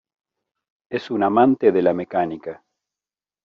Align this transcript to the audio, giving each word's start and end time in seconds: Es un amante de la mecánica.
Es 0.89 1.11
un 1.11 1.21
amante 1.21 1.71
de 1.71 1.81
la 1.83 1.93
mecánica. 1.93 2.63